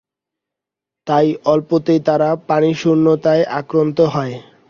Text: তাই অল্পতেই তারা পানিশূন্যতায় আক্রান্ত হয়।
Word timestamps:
তাই 1.07 1.27
অল্পতেই 1.45 1.99
তারা 1.99 2.29
পানিশূন্যতায় 2.47 3.43
আক্রান্ত 3.59 3.97
হয়। 4.13 4.35